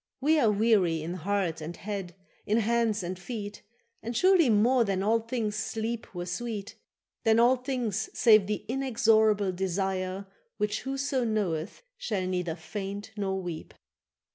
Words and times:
—We 0.19 0.39
are 0.39 0.49
weary 0.51 1.03
in 1.03 1.13
heart 1.13 1.61
and 1.61 1.77
head, 1.77 2.15
in 2.47 2.57
hands 2.61 3.03
and 3.03 3.19
feet, 3.19 3.61
And 4.01 4.17
surely 4.17 4.49
more 4.49 4.83
than 4.83 5.03
all 5.03 5.19
things 5.19 5.55
sleep 5.55 6.15
were 6.15 6.25
sweet, 6.25 6.75
Than 7.23 7.39
all 7.39 7.55
things 7.55 8.09
save 8.15 8.47
the 8.47 8.65
inexorable 8.67 9.51
desire 9.51 10.25
Which 10.57 10.79
whoso 10.81 11.23
knoweth 11.23 11.83
shall 11.99 12.25
neither 12.25 12.55
faint 12.55 13.11
nor 13.15 13.39
weep. 13.43 13.75